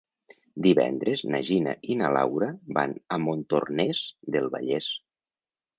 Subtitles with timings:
[0.67, 4.05] Divendres na Gina i na Laura van a Montornès
[4.37, 4.95] del Vallès.